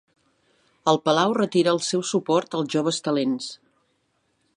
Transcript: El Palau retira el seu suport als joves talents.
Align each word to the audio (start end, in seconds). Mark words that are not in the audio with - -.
El 0.93 0.99
Palau 1.09 1.35
retira 1.37 1.75
el 1.77 1.81
seu 1.87 2.05
suport 2.13 2.57
als 2.61 2.73
joves 2.77 3.01
talents. 3.09 3.51